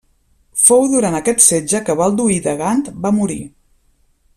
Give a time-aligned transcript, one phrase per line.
[0.67, 3.41] Fou durant aquest setge que Balduí de Gant va morir.